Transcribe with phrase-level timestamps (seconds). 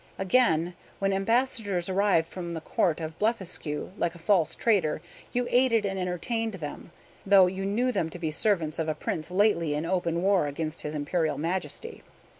[0.17, 4.99] "Again, when ambassadors arrived from the Court of Blefuscu, like a false traitor,
[5.31, 6.91] you aided and entertained them,
[7.23, 10.81] though you knew them to be servants of a prince lately in open war against
[10.81, 12.01] his Imperial Majesty.